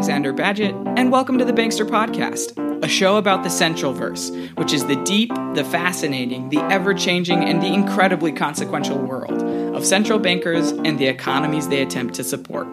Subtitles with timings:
[0.00, 4.72] Alexander Badgett, and welcome to the Bankster Podcast, a show about the central verse, which
[4.72, 9.42] is the deep, the fascinating, the ever changing, and the incredibly consequential world
[9.76, 12.66] of central bankers and the economies they attempt to support.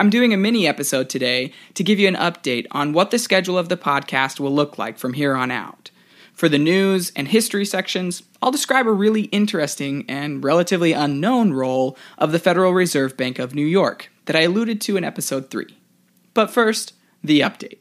[0.00, 3.58] I'm doing a mini episode today to give you an update on what the schedule
[3.58, 5.90] of the podcast will look like from here on out.
[6.32, 11.98] For the news and history sections, I'll describe a really interesting and relatively unknown role
[12.16, 15.66] of the Federal Reserve Bank of New York that I alluded to in episode 3.
[16.34, 17.78] But first, the update.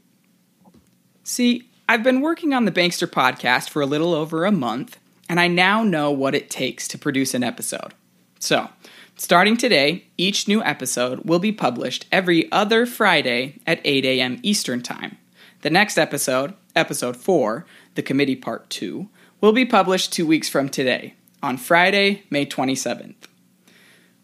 [1.24, 5.40] See, I've been working on the Bankster podcast for a little over a month, and
[5.40, 7.94] I now know what it takes to produce an episode.
[8.40, 8.70] So,
[9.16, 14.40] starting today, each new episode will be published every other Friday at 8 a.m.
[14.44, 15.18] Eastern Time.
[15.62, 19.10] The next episode, episode 4, the committee part 2,
[19.42, 23.16] will be published two weeks from today, on Friday, May 27th.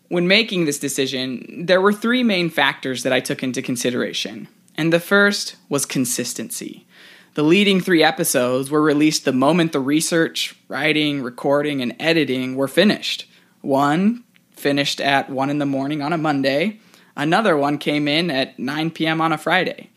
[0.09, 4.91] When making this decision, there were three main factors that I took into consideration, and
[4.91, 6.87] the first was consistency.
[7.35, 12.67] The leading three episodes were released the moment the research, writing, recording, and editing were
[12.67, 13.29] finished.
[13.61, 16.79] One finished at 1 in the morning on a Monday,
[17.15, 19.21] another one came in at 9 p.m.
[19.21, 19.91] on a Friday.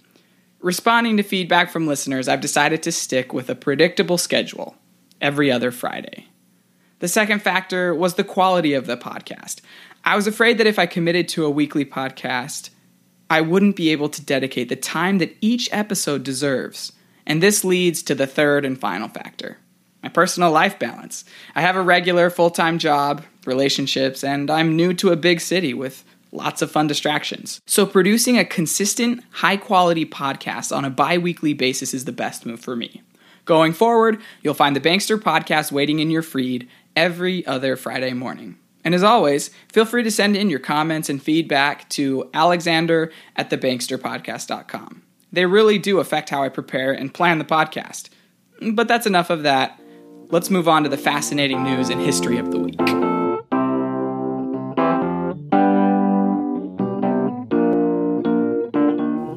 [0.61, 4.77] Responding to feedback from listeners, I've decided to stick with a predictable schedule
[5.23, 6.29] every other Friday.
[6.99, 9.61] The second factor was the quality of the podcast.
[10.05, 12.71] I was afraid that if I committed to a weekly podcast,
[13.31, 16.93] I wouldn't be able to dedicate the time that each episode deserves.
[17.27, 19.59] And this leads to the third and final factor
[20.03, 21.25] my personal life balance.
[21.55, 25.75] I have a regular full time job, relationships, and I'm new to a big city
[25.75, 27.61] with lots of fun distractions.
[27.67, 32.45] So, producing a consistent, high quality podcast on a bi weekly basis is the best
[32.45, 33.03] move for me.
[33.45, 38.59] Going forward, you'll find the Bankster podcast waiting in your feed every other Friday morning.
[38.85, 43.51] And as always, feel free to send in your comments and feedback to alexander at
[43.51, 45.03] thebanksterpodcast.com.
[45.33, 48.11] They really do affect how I prepare and plan the podcast.
[48.73, 49.81] But that's enough of that.
[50.29, 52.81] Let's move on to the fascinating news and history of the week.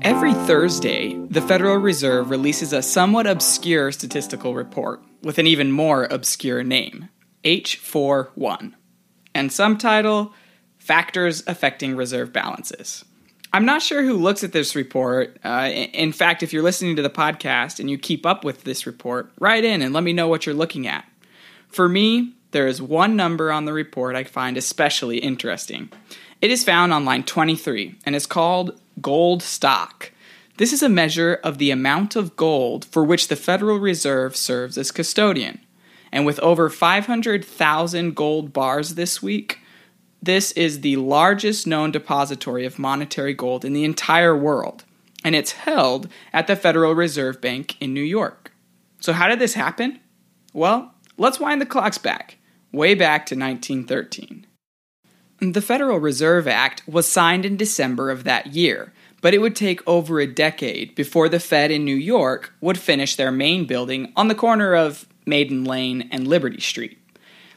[0.04, 6.06] Every Thursday, the Federal Reserve releases a somewhat obscure statistical report with an even more
[6.06, 7.10] obscure name
[7.44, 8.74] H41
[9.36, 10.34] and subtitle
[10.80, 13.06] Factors Affecting Reserve Balances.
[13.54, 15.38] I'm not sure who looks at this report.
[15.44, 18.86] Uh, in fact, if you're listening to the podcast and you keep up with this
[18.86, 21.06] report, write in and let me know what you're looking at.
[21.68, 25.92] For me, there is one number on the report I find especially interesting.
[26.42, 30.12] It is found on line 23 and is called gold stock.
[30.58, 34.78] This is a measure of the amount of gold for which the Federal Reserve serves
[34.78, 35.60] as custodian.
[36.12, 39.60] And with over 500,000 gold bars this week,
[40.22, 44.84] this is the largest known depository of monetary gold in the entire world.
[45.24, 48.52] And it's held at the Federal Reserve Bank in New York.
[49.00, 50.00] So, how did this happen?
[50.54, 52.38] Well, let's wind the clocks back,
[52.72, 54.48] way back to 1913.
[55.40, 59.86] The Federal Reserve Act was signed in December of that year, but it would take
[59.88, 64.28] over a decade before the Fed in New York would finish their main building on
[64.28, 66.98] the corner of Maiden Lane, and Liberty Street.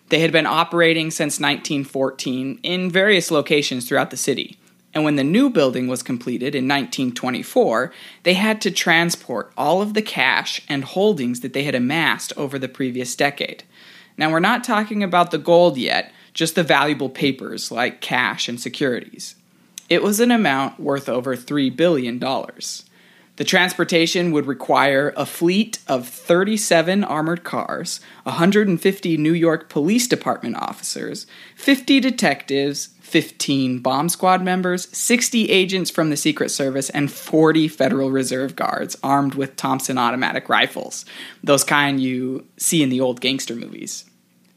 [0.09, 4.59] They had been operating since 1914 in various locations throughout the city.
[4.95, 7.93] And when the new building was completed in 1924,
[8.23, 12.59] they had to transport all of the cash and holdings that they had amassed over
[12.59, 13.65] the previous decade.
[14.17, 18.59] Now, we're not talking about the gold yet, just the valuable papers like cash and
[18.59, 19.34] securities.
[19.89, 22.19] It was an amount worth over $3 billion.
[23.38, 30.56] The transportation would require a fleet of 37 armored cars, 150 New York Police Department
[30.56, 37.69] officers, 50 detectives, 15 bomb squad members, 60 agents from the Secret Service, and 40
[37.69, 41.04] Federal Reserve Guards armed with Thompson automatic rifles,
[41.44, 44.04] those kind you see in the old gangster movies.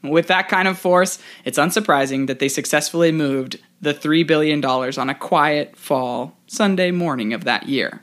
[0.02, 5.08] With that kind of force, it's unsurprising that they successfully moved the $3 billion on
[5.08, 8.02] a quiet fall Sunday morning of that year.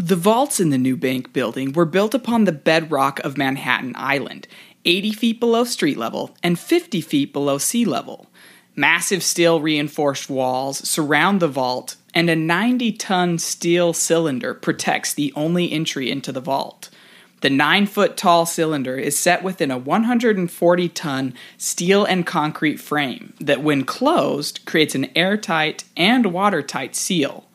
[0.00, 4.46] The vaults in the new bank building were built upon the bedrock of Manhattan Island,
[4.84, 8.28] 80 feet below street level and 50 feet below sea level.
[8.76, 15.32] Massive steel reinforced walls surround the vault, and a 90 ton steel cylinder protects the
[15.34, 16.90] only entry into the vault.
[17.40, 23.32] The 9 foot tall cylinder is set within a 140 ton steel and concrete frame
[23.40, 27.47] that, when closed, creates an airtight and watertight seal.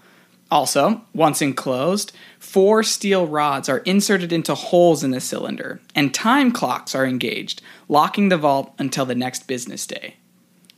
[0.53, 6.51] Also, once enclosed, four steel rods are inserted into holes in the cylinder, and time
[6.51, 7.59] clocks are engaged,
[7.89, 10.13] locking the vault until the next business day.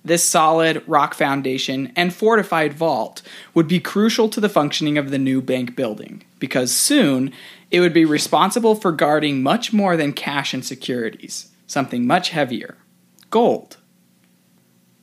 [0.01, 3.22] This solid rock foundation and fortified vault
[3.54, 7.33] would be crucial to the functioning of the new bank building, because soon
[7.69, 12.77] it would be responsible for guarding much more than cash and securities, something much heavier
[13.30, 13.75] gold.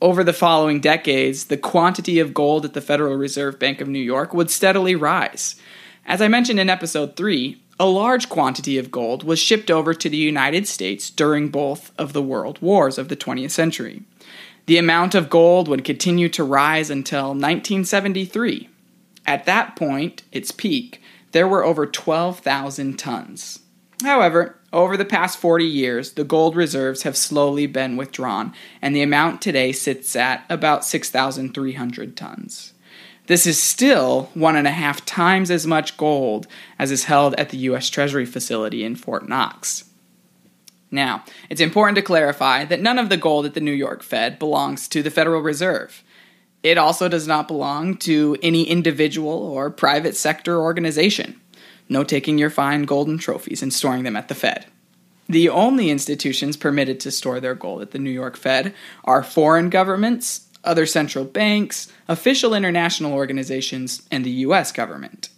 [0.03, 3.99] Over the following decades, the quantity of gold at the Federal Reserve Bank of New
[3.99, 5.55] York would steadily rise.
[6.05, 10.09] As I mentioned in episode 3, a large quantity of gold was shipped over to
[10.09, 14.03] the United States during both of the world wars of the 20th century.
[14.65, 18.67] The amount of gold would continue to rise until 1973.
[19.25, 21.01] At that point, its peak,
[21.31, 23.59] there were over 12,000 tons.
[24.03, 29.03] However, over the past 40 years, the gold reserves have slowly been withdrawn, and the
[29.03, 32.73] amount today sits at about 6,300 tons.
[33.27, 36.47] This is still one and a half times as much gold
[36.77, 37.89] as is held at the U.S.
[37.89, 39.85] Treasury facility in Fort Knox.
[40.91, 44.39] Now, it's important to clarify that none of the gold at the New York Fed
[44.39, 46.03] belongs to the Federal Reserve.
[46.63, 51.39] It also does not belong to any individual or private sector organization.
[51.89, 54.65] No taking your fine golden trophies and storing them at the Fed.
[55.27, 58.73] The only institutions permitted to store their gold at the New York Fed
[59.05, 65.29] are foreign governments, other central banks, official international organizations, and the US government.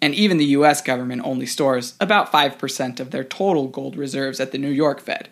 [0.00, 4.52] And even the US government only stores about 5% of their total gold reserves at
[4.52, 5.28] the New York Fed.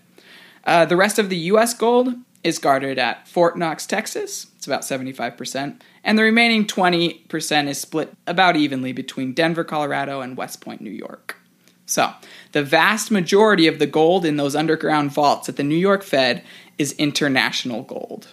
[0.64, 2.14] Uh, the rest of the US gold
[2.44, 4.48] is guarded at Fort Knox, Texas.
[4.56, 5.80] It's about 75%.
[6.04, 10.90] And the remaining 20% is split about evenly between Denver, Colorado, and West Point, New
[10.90, 11.36] York.
[11.86, 12.12] So,
[12.52, 16.42] the vast majority of the gold in those underground vaults at the New York Fed
[16.78, 18.28] is international gold.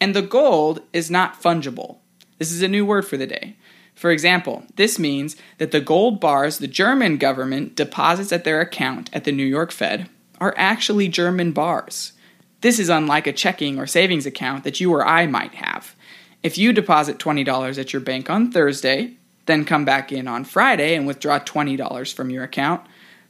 [0.00, 1.98] And the gold is not fungible.
[2.38, 3.56] This is a new word for the day.
[3.94, 9.10] For example, this means that the gold bars the German government deposits at their account
[9.12, 10.08] at the New York Fed
[10.40, 12.12] are actually German bars.
[12.60, 15.94] This is unlike a checking or savings account that you or I might have.
[16.42, 19.16] If you deposit $20 at your bank on Thursday,
[19.46, 22.82] then come back in on Friday and withdraw $20 from your account,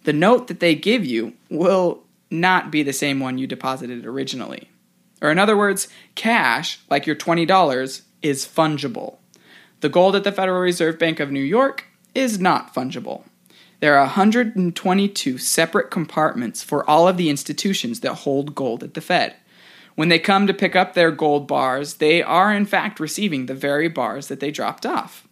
[0.05, 4.71] the note that they give you will not be the same one you deposited originally.
[5.21, 9.17] Or, in other words, cash, like your $20, is fungible.
[9.81, 13.25] The gold at the Federal Reserve Bank of New York is not fungible.
[13.81, 19.01] There are 122 separate compartments for all of the institutions that hold gold at the
[19.01, 19.37] Fed.
[19.95, 23.55] When they come to pick up their gold bars, they are in fact receiving the
[23.55, 25.29] very bars that they dropped off.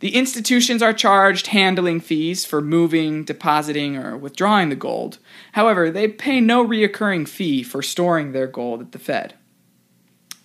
[0.00, 5.18] The institutions are charged handling fees for moving, depositing, or withdrawing the gold.
[5.52, 9.34] However, they pay no reoccurring fee for storing their gold at the Fed.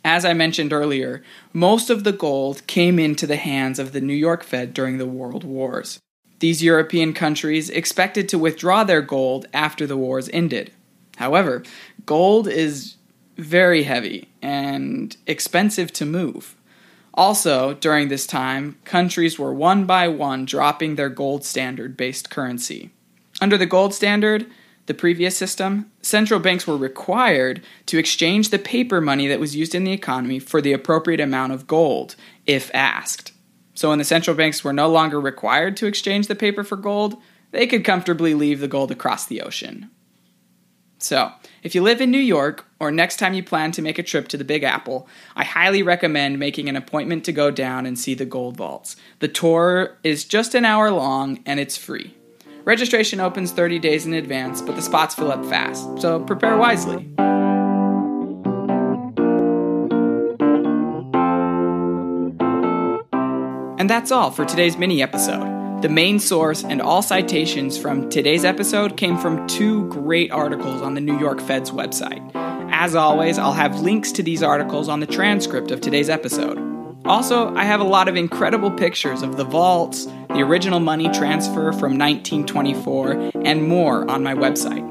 [0.06, 1.21] As I mentioned earlier,
[1.51, 5.06] most of the gold came into the hands of the New York Fed during the
[5.06, 6.00] World Wars.
[6.41, 10.71] These European countries expected to withdraw their gold after the wars ended.
[11.17, 11.61] However,
[12.07, 12.95] gold is
[13.38, 16.55] very heavy and expensive to move.
[17.13, 22.89] Also, during this time, countries were one by one dropping their gold standard based currency.
[23.39, 24.47] Under the gold standard,
[24.88, 29.75] the previous system, central banks were required to exchange the paper money that was used
[29.75, 32.15] in the economy for the appropriate amount of gold,
[32.47, 33.31] if asked.
[33.73, 37.15] So, when the central banks were no longer required to exchange the paper for gold,
[37.51, 39.89] they could comfortably leave the gold across the ocean.
[40.97, 41.31] So,
[41.63, 44.27] if you live in New York, or next time you plan to make a trip
[44.29, 48.13] to the Big Apple, I highly recommend making an appointment to go down and see
[48.13, 48.95] the gold vaults.
[49.19, 52.15] The tour is just an hour long and it's free.
[52.65, 57.10] Registration opens 30 days in advance, but the spots fill up fast, so prepare wisely.
[63.81, 65.81] And that's all for today's mini episode.
[65.81, 70.93] The main source and all citations from today's episode came from two great articles on
[70.93, 72.21] the New York Fed's website.
[72.71, 76.59] As always, I'll have links to these articles on the transcript of today's episode.
[77.05, 81.71] Also, I have a lot of incredible pictures of the vaults, the original money transfer
[81.71, 84.85] from 1924, and more on my website.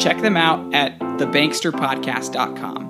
[0.00, 2.85] Check them out at thebanksterpodcast.com.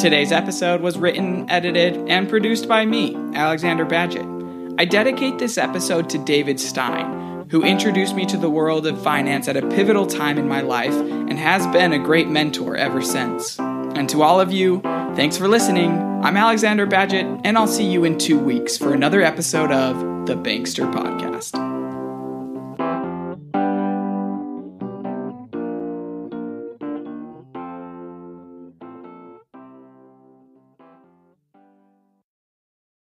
[0.00, 4.80] Today's episode was written, edited, and produced by me, Alexander Badgett.
[4.80, 9.46] I dedicate this episode to David Stein, who introduced me to the world of finance
[9.46, 13.58] at a pivotal time in my life and has been a great mentor ever since.
[13.58, 14.80] And to all of you,
[15.16, 15.90] thanks for listening.
[15.90, 20.34] I'm Alexander Badgett, and I'll see you in two weeks for another episode of the
[20.34, 21.69] Bankster Podcast.